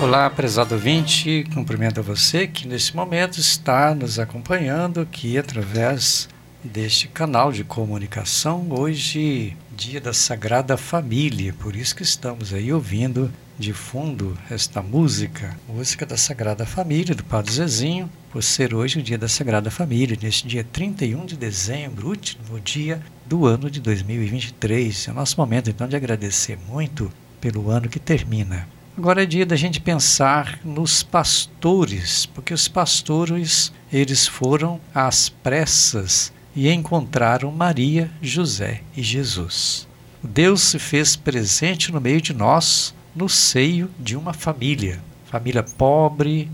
Olá, 0.00 0.30
prezado 0.30 0.76
ouvinte, 0.76 1.44
cumprimento 1.52 1.98
a 1.98 2.04
você 2.04 2.46
que 2.46 2.68
nesse 2.68 2.94
momento 2.94 3.40
está 3.40 3.92
nos 3.96 4.16
acompanhando 4.20 5.00
aqui 5.00 5.36
através 5.36 6.28
deste 6.62 7.08
canal 7.08 7.50
de 7.50 7.64
comunicação. 7.64 8.68
Hoje, 8.70 9.56
dia 9.76 10.00
da 10.00 10.12
Sagrada 10.12 10.76
Família, 10.76 11.52
por 11.52 11.74
isso 11.74 11.96
que 11.96 12.04
estamos 12.04 12.54
aí 12.54 12.72
ouvindo 12.72 13.28
de 13.58 13.72
fundo 13.72 14.38
esta 14.48 14.80
música, 14.80 15.58
música 15.68 16.06
da 16.06 16.16
Sagrada 16.16 16.64
Família, 16.64 17.12
do 17.12 17.24
Padre 17.24 17.50
Zezinho, 17.50 18.08
por 18.30 18.44
ser 18.44 18.72
hoje 18.72 19.00
o 19.00 19.02
dia 19.02 19.18
da 19.18 19.26
Sagrada 19.26 19.68
Família, 19.68 20.16
neste 20.22 20.46
dia 20.46 20.62
31 20.62 21.26
de 21.26 21.36
dezembro, 21.36 22.10
último 22.10 22.60
dia 22.60 23.02
do 23.26 23.46
ano 23.46 23.68
de 23.68 23.80
2023. 23.80 25.08
É 25.08 25.10
o 25.10 25.14
nosso 25.14 25.36
momento 25.36 25.68
então 25.68 25.88
de 25.88 25.96
agradecer 25.96 26.56
muito 26.68 27.10
pelo 27.40 27.68
ano 27.68 27.88
que 27.88 27.98
termina. 27.98 28.77
Agora 28.98 29.22
é 29.22 29.26
dia 29.26 29.46
da 29.46 29.54
gente 29.54 29.80
pensar 29.80 30.58
nos 30.64 31.04
pastores, 31.04 32.26
porque 32.26 32.52
os 32.52 32.66
pastores, 32.66 33.72
eles 33.92 34.26
foram 34.26 34.80
às 34.92 35.28
pressas 35.28 36.32
e 36.52 36.68
encontraram 36.68 37.52
Maria, 37.52 38.10
José 38.20 38.82
e 38.96 39.00
Jesus. 39.00 39.86
Deus 40.20 40.62
se 40.62 40.80
fez 40.80 41.14
presente 41.14 41.92
no 41.92 42.00
meio 42.00 42.20
de 42.20 42.34
nós, 42.34 42.92
no 43.14 43.28
seio 43.28 43.88
de 44.00 44.16
uma 44.16 44.32
família, 44.32 45.00
família 45.26 45.62
pobre, 45.62 46.50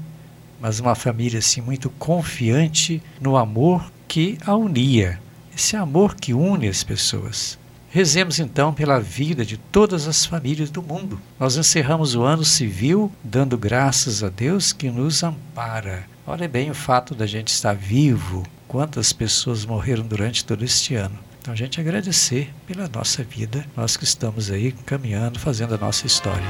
mas 0.60 0.78
uma 0.78 0.94
família 0.94 1.38
assim 1.38 1.62
muito 1.62 1.88
confiante 1.88 3.02
no 3.22 3.38
amor 3.38 3.90
que 4.06 4.36
a 4.44 4.54
unia, 4.54 5.18
esse 5.56 5.76
amor 5.76 6.14
que 6.14 6.34
une 6.34 6.68
as 6.68 6.84
pessoas. 6.84 7.58
Rezemos 7.94 8.40
então 8.40 8.74
pela 8.74 8.98
vida 8.98 9.46
de 9.46 9.56
todas 9.56 10.08
as 10.08 10.26
famílias 10.26 10.68
do 10.68 10.82
mundo. 10.82 11.20
Nós 11.38 11.56
encerramos 11.56 12.16
o 12.16 12.24
ano 12.24 12.44
civil 12.44 13.12
dando 13.22 13.56
graças 13.56 14.24
a 14.24 14.28
Deus 14.28 14.72
que 14.72 14.90
nos 14.90 15.22
ampara. 15.22 16.04
Olha 16.26 16.48
bem 16.48 16.68
o 16.72 16.74
fato 16.74 17.14
da 17.14 17.24
gente 17.24 17.52
estar 17.52 17.72
vivo, 17.72 18.42
quantas 18.66 19.12
pessoas 19.12 19.64
morreram 19.64 20.02
durante 20.04 20.44
todo 20.44 20.64
este 20.64 20.96
ano. 20.96 21.16
Então 21.40 21.54
a 21.54 21.56
gente 21.56 21.80
agradecer 21.80 22.52
pela 22.66 22.90
nossa 22.92 23.22
vida, 23.22 23.64
nós 23.76 23.96
que 23.96 24.02
estamos 24.02 24.50
aí 24.50 24.72
caminhando, 24.72 25.38
fazendo 25.38 25.76
a 25.76 25.78
nossa 25.78 26.04
história. 26.04 26.48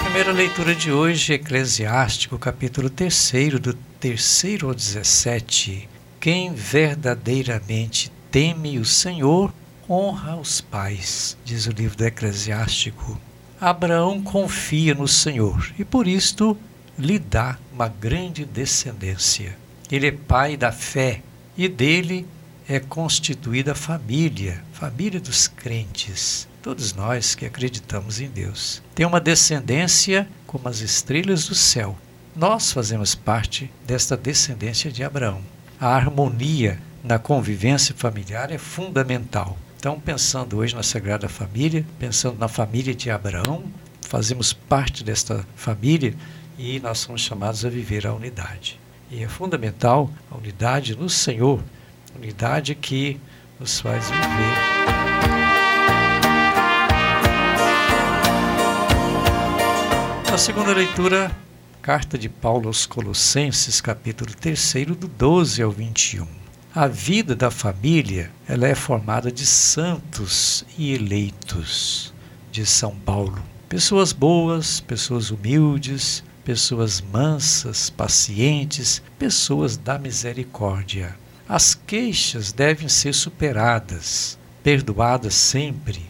A 0.00 0.04
primeira 0.04 0.32
leitura 0.32 0.74
de 0.74 0.90
hoje, 0.90 1.34
Eclesiástico, 1.34 2.38
capítulo 2.38 2.88
3, 2.88 3.58
do 3.60 3.74
terceiro 4.00 4.68
ao 4.68 4.74
17 4.74 5.97
quem 6.20 6.52
verdadeiramente 6.52 8.10
teme 8.30 8.78
o 8.78 8.84
Senhor 8.84 9.52
honra 9.88 10.36
os 10.36 10.60
pais, 10.60 11.36
diz 11.44 11.66
o 11.66 11.70
livro 11.70 11.96
do 11.96 12.04
Eclesiástico. 12.04 13.18
Abraão 13.60 14.20
confia 14.20 14.94
no 14.94 15.06
Senhor 15.08 15.72
e 15.78 15.84
por 15.84 16.06
isto 16.06 16.56
lhe 16.98 17.18
dá 17.18 17.56
uma 17.72 17.88
grande 17.88 18.44
descendência. 18.44 19.56
Ele 19.90 20.08
é 20.08 20.12
pai 20.12 20.56
da 20.56 20.72
fé 20.72 21.22
e 21.56 21.68
dele 21.68 22.26
é 22.68 22.78
constituída 22.80 23.72
a 23.72 23.76
família, 23.76 24.62
família 24.72 25.20
dos 25.20 25.48
crentes, 25.48 26.46
todos 26.60 26.92
nós 26.92 27.34
que 27.34 27.46
acreditamos 27.46 28.20
em 28.20 28.28
Deus. 28.28 28.82
Tem 28.94 29.06
uma 29.06 29.20
descendência 29.20 30.28
como 30.46 30.68
as 30.68 30.80
estrelas 30.80 31.46
do 31.46 31.54
céu. 31.54 31.96
Nós 32.36 32.72
fazemos 32.72 33.14
parte 33.14 33.70
desta 33.86 34.16
descendência 34.16 34.92
de 34.92 35.02
Abraão 35.02 35.40
a 35.80 35.94
harmonia 35.94 36.78
na 37.04 37.18
convivência 37.18 37.94
familiar 37.96 38.50
é 38.50 38.58
fundamental. 38.58 39.56
Então, 39.76 40.00
pensando 40.00 40.58
hoje 40.58 40.74
na 40.74 40.82
Sagrada 40.82 41.28
Família, 41.28 41.86
pensando 41.98 42.36
na 42.38 42.48
família 42.48 42.94
de 42.94 43.10
Abraão, 43.10 43.64
fazemos 44.02 44.52
parte 44.52 45.04
desta 45.04 45.46
família 45.54 46.14
e 46.58 46.80
nós 46.80 46.98
somos 46.98 47.20
chamados 47.20 47.64
a 47.64 47.68
viver 47.68 48.06
a 48.06 48.12
unidade. 48.12 48.80
E 49.10 49.22
é 49.22 49.28
fundamental 49.28 50.10
a 50.30 50.36
unidade 50.36 50.96
no 50.96 51.08
Senhor, 51.08 51.62
unidade 52.16 52.74
que 52.74 53.20
nos 53.60 53.80
faz 53.80 54.10
viver. 54.10 54.78
Na 60.28 60.36
segunda 60.36 60.72
leitura, 60.72 61.30
Carta 61.80 62.18
de 62.18 62.28
Paulo 62.28 62.66
aos 62.66 62.84
Colossenses, 62.84 63.80
capítulo 63.80 64.34
3, 64.34 64.74
do 64.98 65.08
12 65.08 65.62
ao 65.62 65.70
21. 65.70 66.26
A 66.74 66.86
vida 66.86 67.34
da 67.34 67.50
família 67.50 68.30
ela 68.46 68.66
é 68.66 68.74
formada 68.74 69.32
de 69.32 69.46
santos 69.46 70.64
e 70.76 70.92
eleitos, 70.92 72.12
de 72.50 72.66
São 72.66 72.94
Paulo. 72.94 73.42
Pessoas 73.68 74.12
boas, 74.12 74.80
pessoas 74.80 75.30
humildes, 75.30 76.22
pessoas 76.44 77.00
mansas, 77.00 77.88
pacientes, 77.88 79.00
pessoas 79.18 79.76
da 79.76 79.98
misericórdia. 79.98 81.16
As 81.48 81.74
queixas 81.74 82.52
devem 82.52 82.88
ser 82.88 83.14
superadas, 83.14 84.36
perdoadas 84.62 85.34
sempre. 85.34 86.02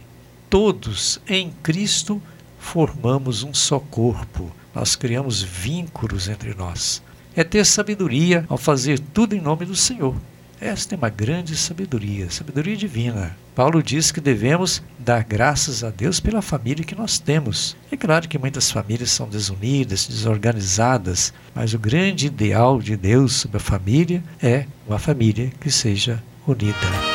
Todos 0.51 1.21
em 1.29 1.53
Cristo 1.63 2.21
formamos 2.59 3.45
um 3.45 3.55
só 3.55 3.79
corpo 3.79 4.51
nós 4.75 4.97
criamos 4.97 5.43
vínculos 5.43 6.29
entre 6.29 6.55
nós. 6.55 7.03
É 7.35 7.45
ter 7.45 7.65
sabedoria 7.65 8.45
ao 8.49 8.59
fazer 8.59 8.99
tudo 8.99 9.35
em 9.35 9.41
nome 9.41 9.65
do 9.65 9.77
Senhor. 9.77 10.15
Esta 10.61 10.97
é 10.97 10.99
uma 10.99 11.09
grande 11.09 11.57
sabedoria, 11.57 12.29
sabedoria 12.31 12.77
divina. 12.77 13.37
Paulo 13.55 13.81
diz 13.81 14.11
que 14.11 14.21
devemos 14.21 14.83
dar 14.99 15.23
graças 15.23 15.85
a 15.85 15.91
Deus 15.91 16.19
pela 16.19 16.43
família 16.43 16.85
que 16.85 16.97
nós 16.97 17.19
temos. 17.19 17.77
É 17.93 17.97
claro 17.97 18.29
que 18.29 18.39
muitas 18.39 18.71
famílias 18.71 19.11
são 19.11 19.29
desunidas, 19.29 20.07
desorganizadas, 20.07 21.33
mas 21.55 21.75
o 21.75 21.79
grande 21.79 22.27
ideal 22.27 22.81
de 22.81 22.97
Deus 22.97 23.35
sobre 23.35 23.59
a 23.59 23.61
família 23.61 24.23
é 24.43 24.67
uma 24.87 24.99
família 24.99 25.53
que 25.61 25.71
seja 25.71 26.23
unida. 26.47 27.08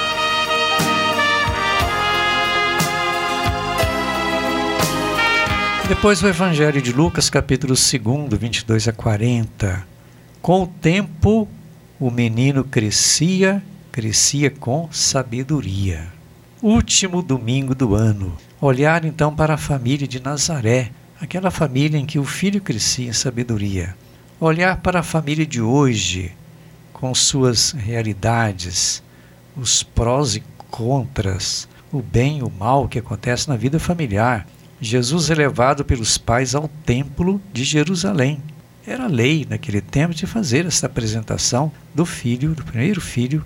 Depois 5.96 6.24
o 6.24 6.28
Evangelho 6.28 6.82
de 6.82 6.92
Lucas, 6.92 7.30
capítulo 7.30 7.76
2, 7.76 8.40
22 8.40 8.88
a 8.88 8.92
40. 8.92 9.88
Com 10.42 10.64
o 10.64 10.68
tempo, 10.68 11.48
o 12.00 12.10
menino 12.10 12.64
crescia, 12.64 13.64
crescia 13.92 14.50
com 14.50 14.90
sabedoria. 14.92 16.08
Último 16.64 17.22
domingo 17.22 17.76
do 17.76 17.94
ano. 17.94 18.36
Olhar 18.60 19.06
então 19.06 19.34
para 19.34 19.54
a 19.54 19.58
família 19.58 20.08
de 20.08 20.20
Nazaré, 20.20 20.92
aquela 21.22 21.52
família 21.52 22.00
em 22.00 22.08
que 22.08 22.18
o 22.18 22.26
filho 22.26 22.60
crescia 22.60 23.08
em 23.08 23.14
sabedoria. 23.14 23.96
Olhar 24.40 24.78
para 24.78 25.02
a 25.02 25.04
família 25.04 25.46
de 25.46 25.62
hoje, 25.62 26.34
com 26.92 27.14
suas 27.14 27.72
realidades, 27.72 29.04
os 29.56 29.84
prós 29.84 30.36
e 30.36 30.44
contras, 30.72 31.70
o 31.92 32.02
bem 32.02 32.40
e 32.40 32.44
o 32.44 32.50
mal 32.50 32.88
que 32.88 32.98
acontece 32.98 33.48
na 33.48 33.56
vida 33.56 33.80
familiar 33.80 34.48
Jesus 34.84 35.30
é 35.30 35.36
levado 35.36 35.86
pelos 35.86 36.18
pais 36.18 36.54
ao 36.54 36.68
templo 36.68 37.42
de 37.54 37.64
Jerusalém. 37.64 38.44
Era 38.86 39.08
lei 39.08 39.48
naquele 39.50 39.80
tempo 39.80 40.14
de 40.14 40.28
fazer 40.28 40.66
esta 40.66 40.88
apresentação 40.88 41.72
do 41.96 42.06
filho, 42.06 42.54
do 42.54 42.66
primeiro 42.66 43.00
filho, 43.00 43.46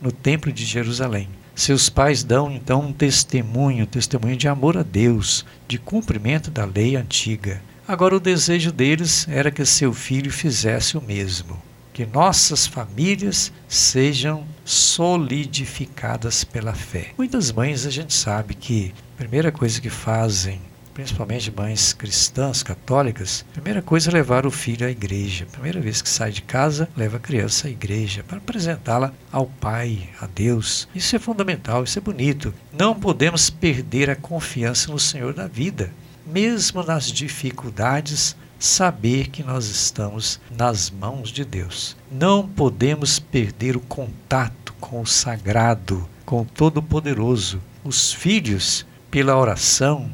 no 0.00 0.10
templo 0.10 0.52
de 0.52 0.64
Jerusalém. 0.64 1.28
Seus 1.54 1.88
pais 1.88 2.24
dão 2.24 2.50
então 2.50 2.80
um 2.80 2.92
testemunho, 2.92 3.86
testemunho 3.86 4.36
de 4.36 4.48
amor 4.48 4.76
a 4.76 4.82
Deus, 4.82 5.46
de 5.68 5.78
cumprimento 5.78 6.50
da 6.50 6.64
lei 6.64 6.96
antiga. 6.96 7.62
Agora 7.86 8.16
o 8.16 8.20
desejo 8.20 8.72
deles 8.72 9.28
era 9.28 9.52
que 9.52 9.64
seu 9.64 9.92
filho 9.92 10.32
fizesse 10.32 10.98
o 10.98 11.02
mesmo. 11.02 11.62
Que 11.92 12.04
nossas 12.04 12.66
famílias 12.66 13.52
sejam 13.68 14.44
solidificadas 14.64 16.42
pela 16.42 16.74
fé. 16.74 17.10
Muitas 17.16 17.52
mães 17.52 17.86
a 17.86 17.90
gente 17.90 18.12
sabe 18.12 18.54
que 18.54 18.92
a 19.14 19.18
primeira 19.18 19.52
coisa 19.52 19.80
que 19.80 19.90
fazem 19.90 20.60
principalmente 20.94 21.52
mães 21.54 21.92
cristãs, 21.92 22.62
católicas, 22.62 23.44
a 23.50 23.52
primeira 23.54 23.82
coisa 23.82 24.10
é 24.10 24.14
levar 24.14 24.46
o 24.46 24.50
filho 24.50 24.86
à 24.86 24.90
igreja. 24.90 25.46
primeira 25.50 25.80
vez 25.80 26.02
que 26.02 26.08
sai 26.08 26.30
de 26.30 26.42
casa, 26.42 26.88
leva 26.96 27.16
a 27.16 27.20
criança 27.20 27.68
à 27.68 27.70
igreja 27.70 28.22
para 28.22 28.38
apresentá-la 28.38 29.12
ao 29.30 29.46
Pai, 29.46 30.08
a 30.20 30.26
Deus. 30.26 30.88
Isso 30.94 31.16
é 31.16 31.18
fundamental, 31.18 31.84
isso 31.84 31.98
é 31.98 32.02
bonito. 32.02 32.52
Não 32.72 32.94
podemos 32.94 33.50
perder 33.50 34.10
a 34.10 34.16
confiança 34.16 34.90
no 34.90 34.98
Senhor 34.98 35.32
da 35.34 35.46
vida. 35.46 35.92
Mesmo 36.26 36.82
nas 36.82 37.10
dificuldades, 37.10 38.36
saber 38.58 39.28
que 39.28 39.42
nós 39.42 39.66
estamos 39.66 40.40
nas 40.56 40.88
mãos 40.88 41.30
de 41.30 41.44
Deus. 41.44 41.96
Não 42.10 42.46
podemos 42.48 43.18
perder 43.18 43.76
o 43.76 43.80
contato 43.80 44.72
com 44.80 45.00
o 45.00 45.06
sagrado, 45.06 46.08
com 46.24 46.42
o 46.42 46.44
Todo-Poderoso. 46.44 47.60
Os 47.82 48.12
filhos, 48.12 48.86
pela 49.10 49.36
oração, 49.36 50.10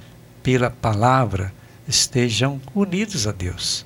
pela 0.48 0.70
palavra 0.70 1.52
estejam 1.86 2.58
unidos 2.74 3.26
a 3.26 3.32
Deus. 3.32 3.84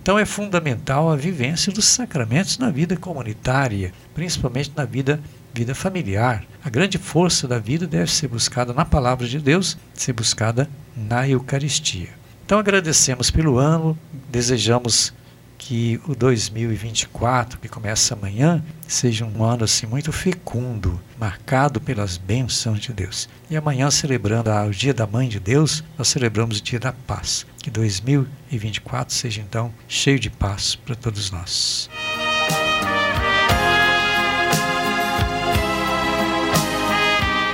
Então 0.00 0.16
é 0.16 0.24
fundamental 0.24 1.10
a 1.10 1.16
vivência 1.16 1.72
dos 1.72 1.86
sacramentos 1.86 2.56
na 2.56 2.70
vida 2.70 2.96
comunitária, 2.96 3.92
principalmente 4.14 4.70
na 4.76 4.84
vida, 4.84 5.18
vida 5.52 5.74
familiar. 5.74 6.44
A 6.64 6.70
grande 6.70 6.98
força 6.98 7.48
da 7.48 7.58
vida 7.58 7.84
deve 7.84 8.08
ser 8.12 8.28
buscada 8.28 8.72
na 8.72 8.84
palavra 8.84 9.26
de 9.26 9.40
Deus, 9.40 9.76
ser 9.92 10.12
buscada 10.12 10.70
na 10.96 11.28
Eucaristia. 11.28 12.10
Então 12.46 12.60
agradecemos 12.60 13.28
pelo 13.28 13.58
ano, 13.58 13.98
desejamos 14.30 15.12
que 15.58 16.00
o 16.06 16.14
2024, 16.14 17.58
que 17.58 17.68
começa 17.68 18.14
amanhã, 18.14 18.62
seja 18.86 19.24
um 19.24 19.42
ano 19.42 19.64
assim 19.64 19.86
muito 19.86 20.12
fecundo, 20.12 21.00
marcado 21.18 21.80
pelas 21.80 22.16
bênçãos 22.16 22.80
de 22.80 22.92
Deus. 22.92 23.28
E 23.48 23.56
amanhã, 23.56 23.90
celebrando 23.90 24.50
o 24.50 24.70
Dia 24.70 24.92
da 24.92 25.06
Mãe 25.06 25.28
de 25.28 25.40
Deus, 25.40 25.82
nós 25.96 26.08
celebramos 26.08 26.58
o 26.58 26.62
Dia 26.62 26.80
da 26.80 26.92
Paz. 26.92 27.46
Que 27.62 27.70
2024 27.70 29.14
seja 29.14 29.40
então 29.40 29.72
cheio 29.88 30.18
de 30.18 30.28
paz 30.28 30.74
para 30.74 30.94
todos 30.94 31.30
nós. 31.30 31.88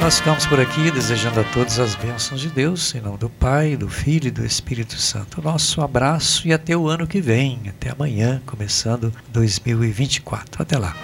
Nós 0.01 0.19
ficamos 0.19 0.47
por 0.47 0.59
aqui 0.59 0.91
desejando 0.91 1.41
a 1.41 1.45
todos 1.45 1.79
as 1.79 1.95
bênçãos 1.95 2.41
de 2.41 2.49
Deus, 2.49 2.95
em 2.95 3.03
nome 3.03 3.19
do 3.19 3.29
Pai, 3.29 3.77
do 3.77 3.87
Filho 3.87 4.29
e 4.29 4.31
do 4.31 4.45
Espírito 4.45 4.97
Santo. 4.97 5.43
Nosso 5.43 5.83
abraço 5.83 6.49
e 6.49 6.55
até 6.55 6.75
o 6.75 6.89
ano 6.89 7.07
que 7.07 7.21
vem, 7.21 7.61
até 7.69 7.91
amanhã, 7.91 8.41
começando 8.47 9.13
2024. 9.31 10.63
Até 10.63 10.79
lá. 10.79 10.97